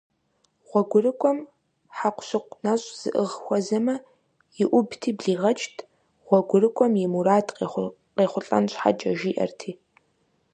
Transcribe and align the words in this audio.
ГъуэгурыкӀуэм 0.67 1.39
хьэкъущыкъу 1.97 2.59
нэщӀ 2.63 2.87
зыӀыгъ 2.99 3.35
хуэзэмэ, 3.43 3.95
иӀубти 4.61 5.11
блигъэкӀт, 5.17 5.77
гъуэгурыкӀуэм 6.25 6.93
и 7.05 7.07
мурад 7.13 7.47
къехъулӀэн 8.17 8.65
щхьэкӀэ, 8.71 9.11
жиӀэрти. 9.19 9.71